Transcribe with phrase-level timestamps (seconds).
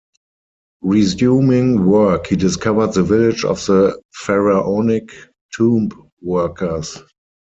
[0.81, 5.11] Resuming work, he discovered the village of the Pharaonic
[5.53, 6.97] tomb-workers.